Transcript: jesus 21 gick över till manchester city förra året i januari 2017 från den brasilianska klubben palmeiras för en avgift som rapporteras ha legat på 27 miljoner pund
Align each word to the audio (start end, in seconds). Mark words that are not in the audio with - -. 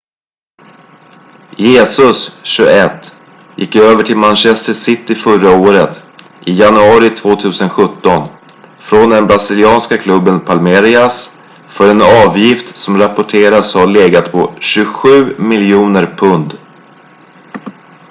jesus 1.57 2.37
21 2.43 3.15
gick 3.57 3.75
över 3.75 4.03
till 4.03 4.17
manchester 4.17 4.73
city 4.73 5.15
förra 5.15 5.49
året 5.61 6.03
i 6.45 6.53
januari 6.59 7.09
2017 7.09 8.27
från 8.79 9.09
den 9.09 9.27
brasilianska 9.27 9.97
klubben 9.97 10.39
palmeiras 10.39 11.37
för 11.67 11.91
en 11.91 12.01
avgift 12.29 12.77
som 12.77 12.97
rapporteras 12.97 13.73
ha 13.73 13.85
legat 13.85 14.31
på 14.31 14.53
27 14.59 15.35
miljoner 15.39 16.15
pund 16.17 16.57